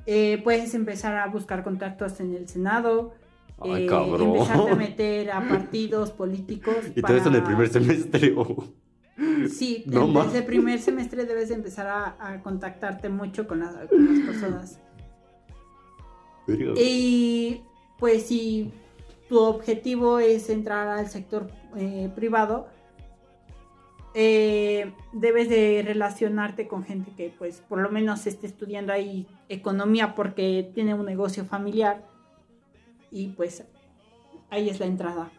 [0.05, 3.15] Eh, puedes empezar a buscar contactos en el Senado.
[3.57, 4.35] Ay, eh, cabrón.
[4.35, 6.75] Empezarte a meter a partidos políticos.
[6.95, 8.33] Y todo eso en el para- primer semestre.
[8.37, 8.65] oh.
[9.49, 10.25] Sí, No en- más.
[10.27, 14.25] desde el primer semestre debes de empezar a, a contactarte mucho con, la- con las
[14.25, 14.79] personas.
[16.77, 17.61] Y
[17.99, 18.71] pues si
[19.27, 22.67] tu objetivo es entrar al sector eh, privado,
[24.15, 30.15] eh, debes de relacionarte con gente que pues por lo menos esté estudiando ahí economía
[30.15, 32.03] porque tiene un negocio familiar
[33.11, 33.63] y pues
[34.49, 35.29] ahí es la entrada.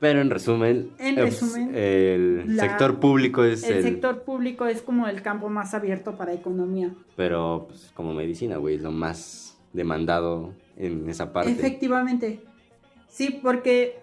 [0.00, 3.82] Pero en resumen, En resumen, el la- sector público es El el...
[3.82, 6.94] sector público es como el campo más abierto para economía.
[7.16, 11.50] Pero pues, como medicina, güey, es lo más demandado en esa parte.
[11.50, 12.40] Efectivamente.
[13.08, 13.98] Sí, porque,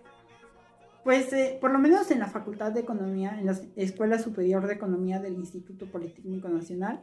[1.05, 4.73] pues, eh, por lo menos en la Facultad de Economía, en la Escuela Superior de
[4.73, 6.99] Economía del Instituto Politécnico Nacional,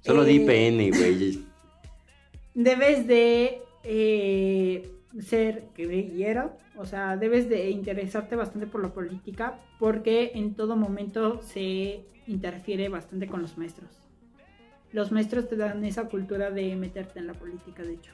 [0.00, 1.44] Solo di eh, IPN, güey.
[2.54, 10.32] debes de eh, ser guerrillero, o sea, debes de interesarte bastante por la política, porque
[10.34, 13.90] en todo momento se interfiere bastante con los maestros.
[14.92, 18.10] Los maestros te dan esa cultura de meterte en la política, de hecho.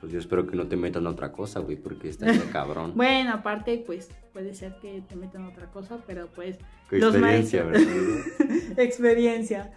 [0.00, 2.92] Pues yo espero que no te metan a otra cosa, güey, porque está cabrón.
[2.94, 6.56] Bueno, aparte, pues puede ser que te metan otra cosa, pero pues
[6.88, 8.72] Qué los experiencia, maestros- ¿verdad?
[8.78, 9.72] experiencia.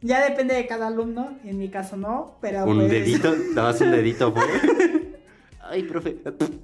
[0.00, 3.90] Ya depende de cada alumno, en mi caso no, pero Un pues- dedito, dabas un
[3.92, 4.44] dedito, güey.
[5.72, 6.18] Ay, profe.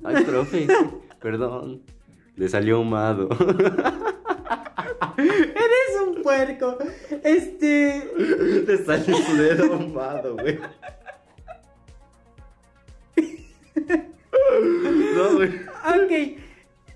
[0.05, 0.67] Ay, profe.
[1.23, 1.81] Perdón.
[2.37, 3.29] Le salió ahumado.
[5.17, 6.77] Eres un puerco.
[7.25, 8.05] Este,
[8.67, 10.59] Le salió su dedo ahumado, güey.
[15.17, 15.49] No, güey.
[15.49, 16.13] ok.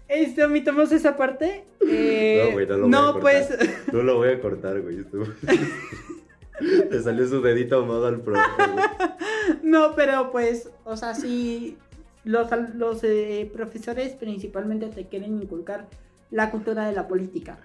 [0.08, 1.64] Este, omitamos esa parte.
[1.80, 3.20] Eh, No, güey, no lo voy a cortar.
[3.22, 3.48] pues,
[3.92, 4.98] No lo voy a cortar, güey.
[5.00, 5.24] esto-
[6.60, 8.84] Le salió su dedito ahumado al profe, güey.
[9.62, 11.76] No, pero pues, o sea, sí,
[12.24, 15.86] los, los eh, profesores principalmente te quieren inculcar
[16.30, 17.58] la cultura de la política.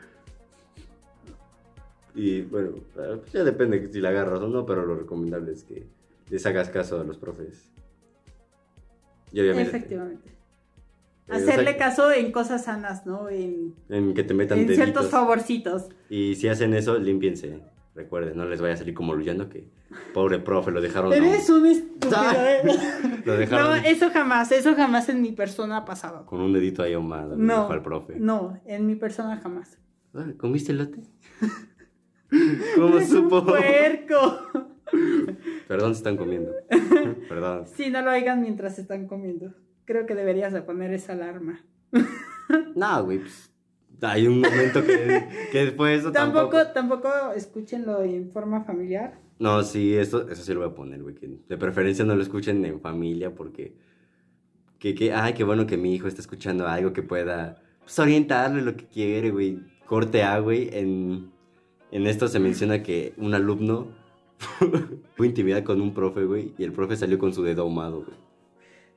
[2.15, 5.63] Y bueno, eh, pues ya depende si la agarras o no, pero lo recomendable es
[5.63, 5.86] que
[6.30, 7.70] les hagas caso a los profes.
[9.32, 9.70] Y obviamente.
[9.70, 10.30] Efectivamente.
[11.28, 13.30] eh, Hacerle o sea, caso en cosas sanas, ¿no?
[13.30, 15.89] En, En que te metan en ciertos favorcitos.
[16.10, 17.60] Y si hacen eso, límpiense.
[17.97, 19.71] Recuerden, no les vaya a salir como Luyando que
[20.13, 21.12] pobre profe, lo dejaron.
[21.12, 22.15] Eres un estúpido.
[22.36, 22.62] ¿eh?
[23.25, 26.25] Lo dejaron No, eso jamás, eso jamás en mi persona ha pasado.
[26.27, 27.36] con un dedito ahí ahumado.
[27.36, 28.13] No, dijo al profe.
[28.19, 29.79] no, en mi persona jamás.
[30.13, 31.01] Ah, ¿Comiste elote?
[32.75, 33.43] ¿Cómo un supo?
[33.45, 34.41] puerco.
[35.67, 36.51] Perdón si están comiendo.
[37.27, 37.65] Perdón.
[37.75, 39.53] Sí, no lo oigan mientras están comiendo.
[39.86, 41.62] Creo que deberías de poner esa alarma.
[42.75, 43.19] No, güey.
[43.19, 43.51] pues,
[44.01, 46.73] hay un momento que, que después de eso Tampoco, tampoco.
[46.73, 49.19] tampoco escúchenlo en forma familiar.
[49.39, 51.15] No, sí, eso, eso sí lo voy a poner, güey.
[51.15, 53.75] Que de preferencia no lo escuchen en familia porque.
[54.79, 58.62] Que, que, ay, qué bueno que mi hijo está escuchando algo que pueda pues, orientarle
[58.62, 59.60] lo que quiere, güey.
[59.86, 60.69] Corte A, güey.
[60.71, 61.31] En,
[61.91, 63.88] en esto se menciona que un alumno
[65.15, 66.53] fue intimidad con un profe, güey.
[66.57, 68.17] Y el profe salió con su dedo ahumado, güey.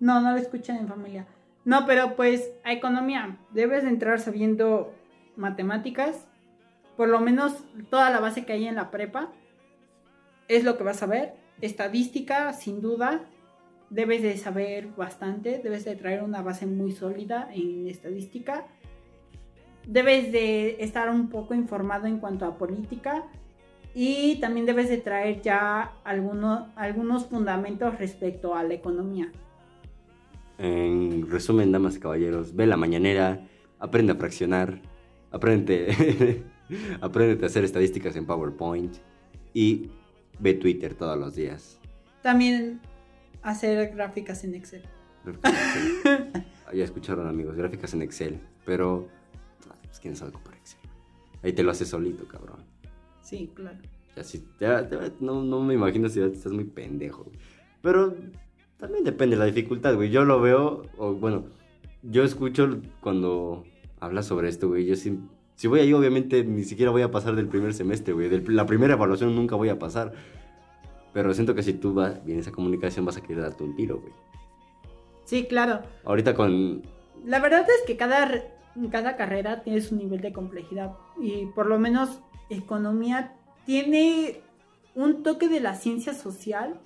[0.00, 1.26] No, no lo escuchan en familia.
[1.64, 4.94] No, pero pues a economía debes de entrar sabiendo
[5.36, 6.26] matemáticas,
[6.96, 9.30] por lo menos toda la base que hay en la prepa
[10.48, 11.34] es lo que vas a ver.
[11.60, 13.20] Estadística, sin duda,
[13.90, 18.66] debes de saber bastante, debes de traer una base muy sólida en estadística.
[19.86, 23.24] Debes de estar un poco informado en cuanto a política
[23.94, 29.30] y también debes de traer ya algunos, algunos fundamentos respecto a la economía.
[30.62, 33.46] En resumen, damas y caballeros, ve la mañanera,
[33.78, 34.78] aprende a fraccionar,
[35.30, 36.44] aprende,
[37.00, 38.94] aprende a hacer estadísticas en PowerPoint
[39.54, 39.88] y
[40.38, 41.78] ve Twitter todos los días.
[42.22, 42.78] También
[43.42, 44.82] hacer gráficas en Excel.
[46.72, 49.08] Ya escucharon amigos, gráficas en Excel, pero
[49.86, 50.78] pues quién sabe ocupar Excel.
[51.42, 52.60] Ahí te lo haces solito, cabrón.
[53.22, 53.78] Sí, claro.
[54.14, 57.26] Ya, sí, ya- ya- no, no me imagino si estás muy pendejo.
[57.82, 58.14] Pero
[58.80, 60.10] también depende de la dificultad, güey.
[60.10, 61.44] Yo lo veo, o bueno,
[62.02, 63.64] yo escucho cuando
[64.00, 64.86] hablas sobre esto, güey.
[64.86, 65.18] Yo sí,
[65.54, 68.28] si voy ahí, obviamente ni siquiera voy a pasar del primer semestre, güey.
[68.28, 70.12] De la primera evaluación nunca voy a pasar.
[71.12, 74.00] Pero siento que si tú vas, vienes a comunicación vas a querer darte un tiro,
[74.00, 74.12] güey.
[75.24, 75.80] Sí, claro.
[76.04, 76.82] Ahorita con...
[77.24, 78.42] La verdad es que cada,
[78.90, 83.34] cada carrera tiene su nivel de complejidad y por lo menos economía
[83.66, 84.40] tiene
[84.94, 86.80] un toque de la ciencia social,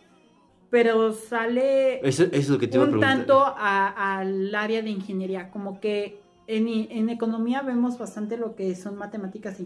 [0.74, 4.90] pero sale Eso, eso es lo que te iba a un tanto al área de
[4.90, 9.56] ingeniería, como que en, en economía vemos bastante lo que son matemáticas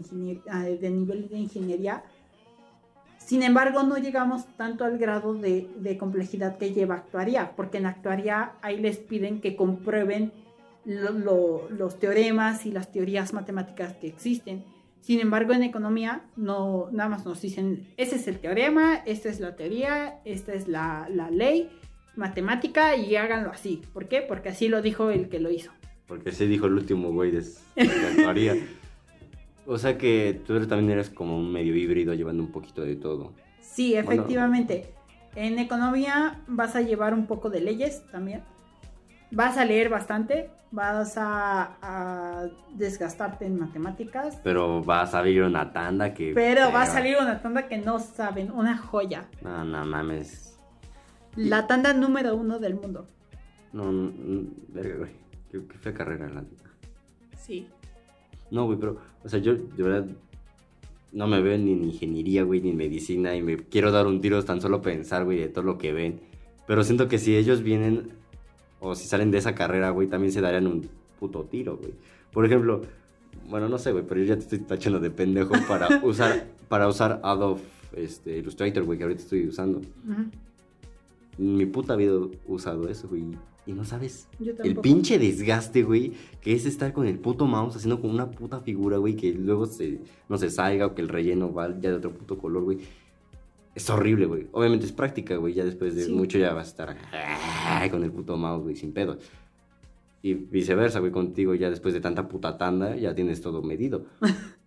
[0.51, 2.03] ah, de nivel de ingeniería.
[3.17, 7.87] Sin embargo, no llegamos tanto al grado de, de complejidad que lleva actuaría, porque en
[7.87, 10.31] actuaría ahí les piden que comprueben
[10.85, 14.63] lo- lo- los teoremas y las teorías matemáticas que existen.
[15.01, 19.39] Sin embargo, en economía no, nada más nos dicen, ese es el teorema, esta es
[19.39, 21.69] la teoría, esta es la, la ley
[22.15, 23.81] matemática y háganlo así.
[23.93, 24.21] ¿Por qué?
[24.21, 25.71] Porque así lo dijo el que lo hizo.
[26.05, 27.43] Porque se dijo el último güey de
[27.77, 28.55] actuaría.
[29.71, 33.33] O sea que tú también eres como un medio híbrido llevando un poquito de todo.
[33.61, 34.11] Sí, Bueno.
[34.13, 34.95] efectivamente.
[35.35, 38.41] En economía vas a llevar un poco de leyes también.
[39.31, 45.71] Vas a leer bastante, vas a, a desgastarte en matemáticas, Pero va a salir una
[45.71, 46.33] tanda que...
[46.33, 49.27] pero va a salir una tanda que no saben, una joya.
[49.41, 50.57] No, no mames.
[51.35, 53.07] La tanda número uno del mundo.
[53.71, 55.11] No, no, verga, güey.
[55.51, 56.43] Qué, qué fea carrera, la.
[57.37, 57.67] Sí.
[58.49, 58.97] No, güey, pero...
[59.23, 60.05] O sea, yo de verdad...
[61.11, 63.35] No me veo ni en ingeniería, güey, ni en medicina.
[63.35, 66.21] Y me quiero dar un tiro tan solo pensar, güey, de todo lo que ven.
[66.67, 68.18] Pero siento que si ellos vienen...
[68.79, 70.89] O si salen de esa carrera, güey, también se darían un
[71.19, 71.93] puto tiro, güey.
[72.31, 72.81] Por ejemplo...
[73.47, 76.47] Bueno, no sé, güey, pero yo ya te estoy tachando de pendejo para usar...
[76.67, 77.61] Para usar Adobe
[77.95, 79.81] este, Illustrator, güey, que ahorita estoy usando.
[81.37, 83.23] En mi puta vida he usado eso, güey.
[83.65, 87.75] Y no sabes Yo el pinche desgaste, güey, que es estar con el puto mouse
[87.75, 91.07] haciendo como una puta figura, güey, que luego se, no se salga o que el
[91.07, 92.79] relleno va ya de otro puto color, güey.
[93.75, 94.47] Es horrible, güey.
[94.51, 95.53] Obviamente es práctica, güey.
[95.53, 96.11] Ya después de Sí.
[96.11, 99.17] mucho ya vas a estar ay, con el puto mouse, güey, sin pedo.
[100.21, 104.05] Y viceversa, güey, contigo ya después de tanta puta tanda ya tienes todo medido.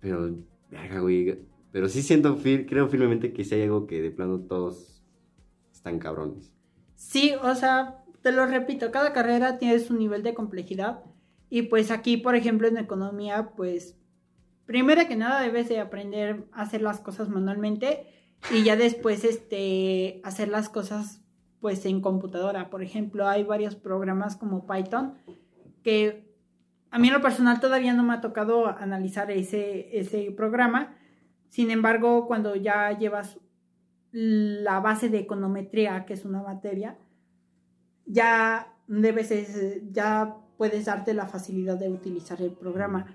[0.00, 0.34] Pero,
[0.70, 1.38] verga, güey.
[1.70, 5.02] Pero sí siento, creo firmemente que si hay algo que de plano todos
[5.72, 6.52] están cabrones.
[6.94, 11.00] Sí, o sea, te lo repito, cada carrera tiene su nivel de complejidad.
[11.50, 13.96] Y pues aquí, por ejemplo, en economía, pues
[14.66, 18.06] primero que nada debes de aprender a hacer las cosas manualmente
[18.50, 21.22] y ya después este, hacer las cosas
[21.60, 22.68] pues en computadora.
[22.70, 25.14] Por ejemplo, hay varios programas como Python
[25.82, 26.30] que
[26.90, 30.94] a mí en lo personal todavía no me ha tocado analizar ese, ese programa.
[31.48, 33.38] Sin embargo, cuando ya llevas
[34.12, 36.96] la base de econometría, que es una materia,
[38.06, 39.32] ya debes,
[39.90, 43.06] ya puedes darte la facilidad de utilizar el programa.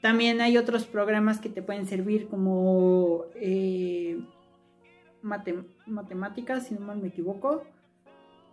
[0.00, 4.20] También hay otros programas que te pueden servir como eh,
[5.22, 7.64] matemáticas, si no mal me equivoco.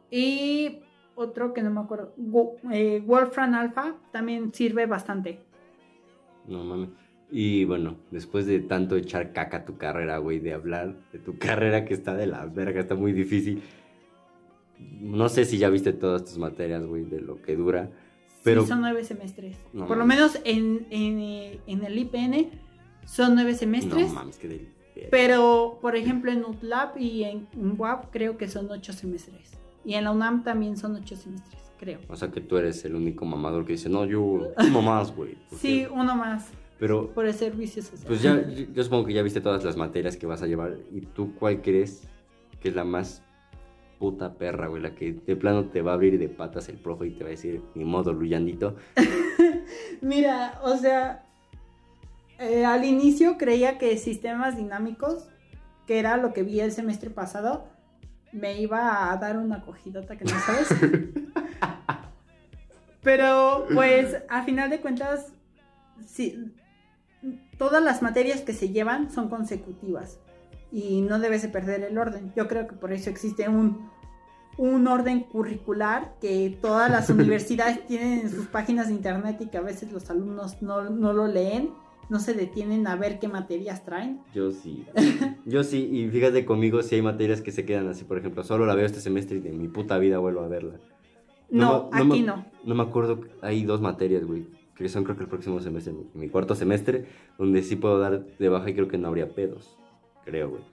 [0.09, 0.79] Y
[1.15, 2.13] otro que no me acuerdo,
[2.71, 5.39] eh, Wolfram Alpha, también sirve bastante.
[6.47, 6.89] No mames.
[7.31, 11.37] Y bueno, después de tanto echar caca a tu carrera, güey, de hablar de tu
[11.39, 13.61] carrera que está de la verga, está muy difícil.
[14.99, 17.89] No sé si ya viste todas tus materias, güey, de lo que dura.
[18.45, 18.61] Pero...
[18.61, 19.57] Sí, son nueve semestres.
[19.73, 22.51] Por lo menos en, en, el IPN
[23.05, 24.09] son nueve semestres.
[24.09, 24.69] No mames, que del...
[25.11, 29.51] Pero, por ejemplo, en UTLAB y en UAP creo que son ocho semestres.
[29.83, 31.99] Y en la UNAM también son ocho semestres, creo.
[32.07, 35.37] O sea que tú eres el único mamador que dice, no, yo uno más, güey.
[35.57, 36.49] Sí, uno más.
[36.79, 37.09] Pero...
[37.13, 38.07] Por el servicio social.
[38.07, 40.77] Pues ya, yo supongo que ya viste todas las materias que vas a llevar.
[40.93, 42.03] ¿Y tú cuál crees
[42.61, 43.23] que es la más
[43.99, 47.07] puta perra, güey, la que de plano te va a abrir de patas el profe
[47.07, 48.75] y te va a decir, ni modo, Luyandito.
[50.01, 51.25] Mira, o sea,
[52.39, 55.27] eh, al inicio creía que sistemas dinámicos,
[55.87, 57.67] que era lo que vi el semestre pasado,
[58.31, 60.67] me iba a dar una cogidota que no sabes.
[63.01, 65.31] Pero, pues, a final de cuentas,
[66.05, 66.51] sí,
[67.57, 70.19] todas las materias que se llevan son consecutivas
[70.75, 72.33] y no debes de perder el orden.
[72.35, 73.89] Yo creo que por eso existe un,
[74.57, 79.57] un orden curricular que todas las universidades tienen en sus páginas de internet y que
[79.57, 81.69] a veces los alumnos no, lo leen,
[82.09, 84.19] no se detienen a ver qué materias traen.
[84.33, 84.85] Yo sí,
[85.45, 88.65] yo sí, y fíjate conmigo si hay materias que se quedan así, por ejemplo, solo
[88.65, 90.73] la veo este semestre y de mi puta vida vuelvo a verla.
[91.49, 92.43] No, aquí no.
[92.65, 96.27] No me acuerdo, hay dos materias, güey, que son creo que el próximo semestre, mi
[96.27, 97.05] cuarto semestre,
[97.37, 99.77] donde sí puedo dar de baja y creo que no habría pedos
[100.25, 100.63] creo, güey.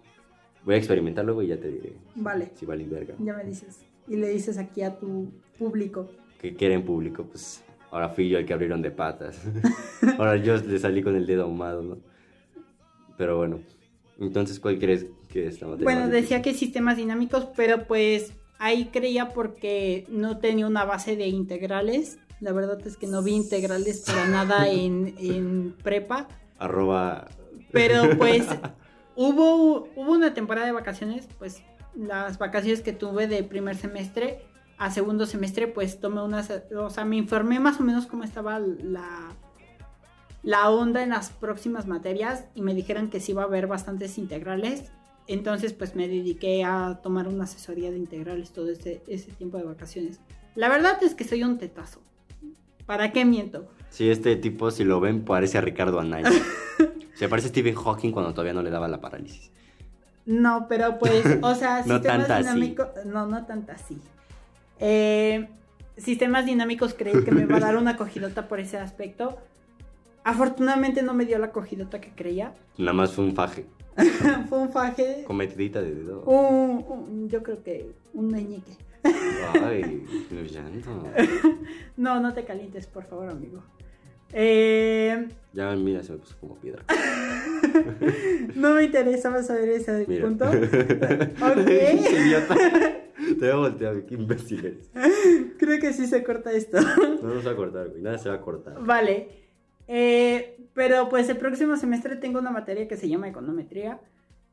[0.64, 1.92] Voy a experimentarlo, güey, y ya te diré.
[2.14, 2.50] Vale.
[2.54, 3.14] Si vale verga.
[3.18, 3.80] Ya me dices.
[4.08, 6.08] Y le dices aquí a tu público.
[6.40, 9.40] Que quieren público, pues ahora fui yo el que abrieron de patas.
[10.18, 11.98] ahora yo le salí con el dedo ahumado, ¿no?
[13.16, 13.60] Pero bueno.
[14.18, 15.84] Entonces, ¿cuál crees que es la materia?
[15.84, 21.28] Bueno, decía que sistemas dinámicos, pero pues ahí creía porque no tenía una base de
[21.28, 22.18] integrales.
[22.40, 26.28] La verdad es que no vi integrales para nada en, en prepa.
[26.58, 27.28] Arroba.
[27.72, 28.46] Pero pues
[29.16, 31.62] Hubo, hubo una temporada de vacaciones, pues
[31.94, 34.44] las vacaciones que tuve de primer semestre
[34.78, 38.58] a segundo semestre, pues tomé unas, o sea, me informé más o menos cómo estaba
[38.58, 39.32] la,
[40.42, 44.18] la onda en las próximas materias y me dijeron que sí iba a haber bastantes
[44.18, 44.90] integrales.
[45.28, 49.64] Entonces, pues me dediqué a tomar una asesoría de integrales todo ese, ese tiempo de
[49.64, 50.20] vacaciones.
[50.56, 52.00] La verdad es que soy un tetazo.
[52.84, 53.68] ¿Para qué miento?
[53.88, 56.30] Sí, este tipo, si lo ven, parece a Ricardo Anaya.
[57.22, 59.52] Se parece a Stephen Hawking cuando todavía no le daba la parálisis.
[60.26, 62.88] No, pero pues, o sea, no sistemas dinámicos.
[63.06, 63.96] No, no tanto así.
[64.80, 65.48] Eh,
[65.96, 69.38] sistemas dinámicos creí que me va a dar una cogidota por ese aspecto.
[70.24, 72.54] Afortunadamente no me dio la cogidota que creía.
[72.76, 73.66] Nada más fue un faje.
[74.48, 75.22] fue un faje.
[75.24, 76.24] Con metidita de dedo.
[77.28, 78.72] yo creo que un meñique.
[79.04, 80.04] Ay,
[80.50, 81.04] llanto.
[81.96, 83.62] no, no te calientes, por favor, amigo.
[84.32, 86.82] Eh, ya, mira, se me puso como piedra.
[88.54, 90.44] no me interesaba saber ese punto.
[90.50, 91.66] ok.
[93.38, 94.90] Te voy a voltear, qué imbécil eres.
[95.58, 96.78] Creo que sí se corta esto.
[96.80, 98.02] no nos va a cortar, güey.
[98.02, 98.82] Nada se va a cortar.
[98.82, 99.28] Vale.
[99.86, 104.00] Eh, pero pues el próximo semestre tengo una materia que se llama econometría.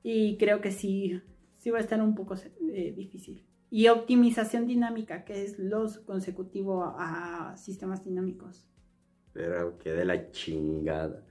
[0.03, 1.21] Y creo que sí,
[1.57, 2.35] sí va a estar un poco
[2.73, 3.43] eh, difícil.
[3.71, 8.67] Y optimización dinámica, que es los consecutivo a sistemas dinámicos.
[9.33, 11.23] Pero quedé la chingada.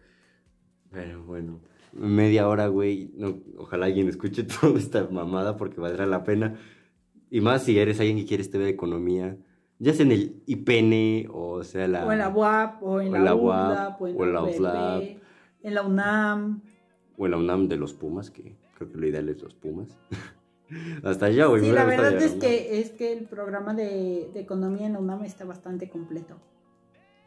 [0.90, 1.60] Pero bueno,
[1.92, 3.10] media hora, güey.
[3.14, 6.58] No, ojalá alguien escuche toda esta mamada porque valdrá la pena.
[7.30, 9.36] Y más si eres alguien que quiere estudiar economía,
[9.78, 12.06] ya sea en el IPN o sea la...
[12.06, 15.02] O en la UAP, o en la, UAP, o en la UAP,
[15.62, 16.62] en la UNAM.
[17.18, 19.98] O en la UNAM de los Pumas, que creo que lo ideal es los Pumas.
[21.02, 21.62] Hasta allá, güey.
[21.62, 25.24] Sí, la verdad es que, es que el programa de, de economía en la UNAM
[25.24, 26.36] está bastante completo.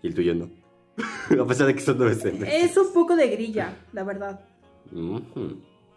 [0.01, 0.49] ¿Y el tuyo no?
[1.39, 2.17] a pesar de que son nueve
[2.47, 4.41] Es un poco de grilla, la verdad.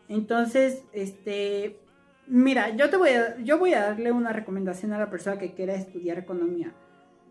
[0.09, 1.80] Entonces, este,
[2.26, 5.53] mira, yo te voy a, yo voy a darle una recomendación a la persona que
[5.55, 6.72] quiera estudiar economía.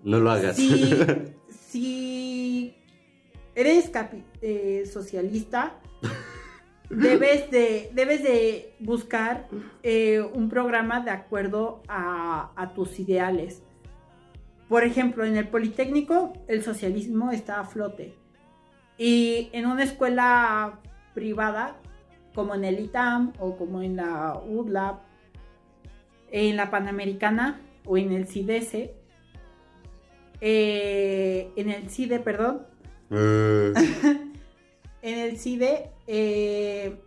[0.04, 0.56] No lo hagas.
[0.58, 1.06] Si,
[1.50, 2.76] si
[3.56, 5.80] eres capi- eh, socialista,
[6.90, 9.48] debes de, debes de buscar
[9.84, 13.64] eh, un programa de acuerdo a, a tus ideales.
[14.70, 18.16] Por ejemplo, en el Politécnico el socialismo está a flote.
[18.98, 20.80] Y en una escuela
[21.14, 21.78] privada,
[22.34, 25.00] como en el ITAM o como en la UDLAB,
[26.32, 28.96] en la Panamericana o en el CIDESE,
[30.42, 32.66] eh, en el CIDE, perdón,
[33.12, 33.74] Eh,
[35.02, 37.00] en el CIDE, eh,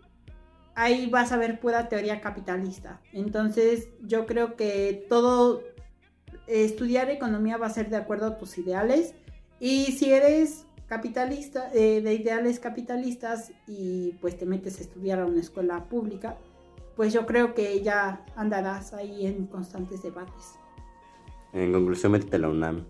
[0.74, 3.00] ahí vas a ver pura teoría capitalista.
[3.12, 5.62] Entonces, yo creo que todo
[6.47, 9.14] estudiar economía va a ser de acuerdo a tus ideales.
[9.61, 15.26] Y si eres capitalista, eh, de ideales capitalistas y pues te metes a estudiar a
[15.26, 16.36] una escuela pública,
[16.94, 20.55] pues yo creo que ya andarás ahí en constantes debates.
[21.53, 22.84] en conclusión, métete a la UNAM.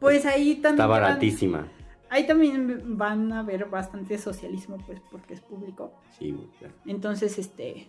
[0.00, 1.68] Pues ahí también Está van- baratísima.
[2.10, 5.92] ahí también van a ver bastante socialismo, pues porque es público.
[6.18, 6.74] Sí, claro.
[6.86, 7.88] Entonces, este,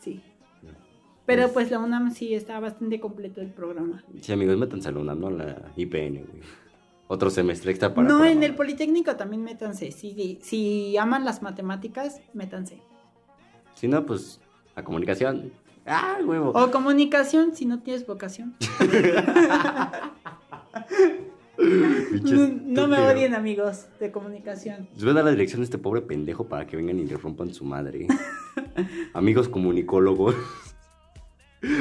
[0.00, 0.22] sí.
[1.26, 4.04] Pero Pues- pues la UNAM sí está bastante completo el programa.
[4.20, 6.42] Sí, amigos, métanse a la UNAM, no a la IPN, güey.
[7.06, 8.08] Otro semestre extra para...
[8.08, 9.90] no, en el Politécnico también métanse.
[9.92, 12.78] Si, si aman las matemáticas, métanse.
[13.74, 14.40] Si no, pues,
[14.74, 15.52] a comunicación.
[15.86, 16.50] ¡Ah, huevo!
[16.54, 18.54] O comunicación si no tienes vocación.
[21.56, 24.88] No me odien amigos de comunicación.
[24.94, 27.16] Les voy a dar la dirección de este pobre pendejo para que vengan y le
[27.16, 28.08] rompan su madre.
[29.14, 30.34] Amigos comunicólogos.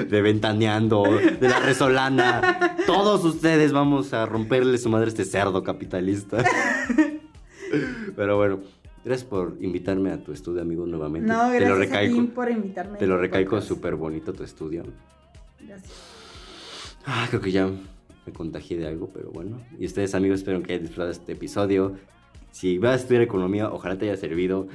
[0.10, 2.76] De Ventaneando, de la Resolana.
[2.86, 6.44] Todos ustedes vamos a romperle su madre a este cerdo capitalista.
[8.16, 8.62] Pero bueno,
[9.04, 11.28] gracias por invitarme a tu estudio, amigo, nuevamente.
[11.28, 12.98] No, te lo gracias a ti por invitarme.
[12.98, 13.68] te lo podcast.
[13.68, 14.84] súper bonito tu estudio.
[15.60, 15.92] Gracias.
[17.06, 19.60] Ah, creo que ya me contagié de algo, pero bueno.
[19.78, 21.98] Y ustedes, amigos, espero que hayan disfrutado este episodio.
[22.52, 24.68] Si vas a estudiar economía, ojalá te haya servido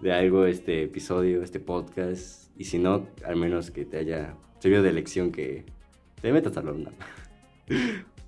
[0.00, 2.50] de algo este episodio, este podcast.
[2.58, 5.64] Y si no, al menos que te haya servido de lección que
[6.20, 6.94] te metas a la UNAM.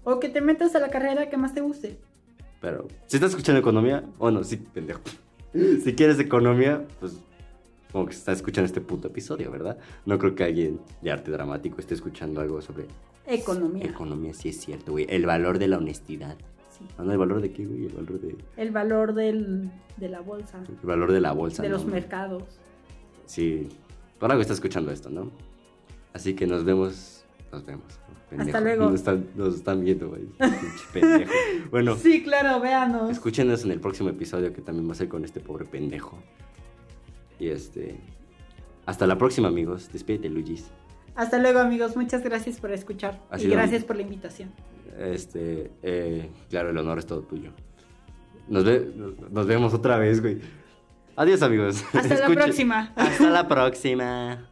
[0.05, 1.99] O que te metas a la carrera que más te guste.
[2.61, 5.01] Pero si estás escuchando economía, o no, sí, pendejo.
[5.83, 7.21] Si quieres economía, pues
[7.91, 9.79] como que estás escuchando este puto episodio, ¿verdad?
[10.05, 12.85] No creo que alguien de arte dramático esté escuchando algo sobre
[13.27, 13.87] Economía.
[13.87, 15.07] economía, sí es cierto, güey.
[15.09, 16.37] El valor de la honestidad.
[16.71, 16.85] Sí.
[16.99, 17.87] Ah, no, ¿el valor de qué, güey?
[17.87, 18.37] El valor de...
[18.59, 20.59] El valor del, de la bolsa.
[20.69, 21.77] El valor de la bolsa, de ¿no?
[21.77, 22.43] los mercados.
[23.25, 23.69] Sí.
[24.19, 25.31] Por algo está escuchando esto, ¿no?
[26.13, 27.25] Así que nos vemos...
[27.53, 27.85] Nos vemos.
[28.29, 28.49] pendejo.
[28.51, 28.85] Hasta luego.
[28.87, 30.27] Nos están, nos están viendo, güey.
[30.93, 31.33] Pendejo.
[31.71, 33.11] Bueno, Sí, claro, véanos.
[33.11, 36.19] escúchenos en el próximo episodio que también va a ser con este pobre pendejo.
[37.39, 37.99] Y este...
[38.87, 39.91] Hasta la próxima, amigos.
[39.93, 40.71] Despídete, Luigis.
[41.15, 41.95] Hasta luego, amigos.
[41.97, 43.21] Muchas gracias por escuchar.
[43.31, 44.51] Ha y gracias por la invitación.
[44.99, 47.51] Este, eh, claro, el honor es todo tuyo.
[48.49, 48.91] Nos, ve-
[49.31, 50.41] nos vemos otra vez, güey.
[51.17, 51.85] Adiós, amigos.
[51.93, 52.93] Hasta la próxima.
[52.97, 54.49] Hasta la próxima.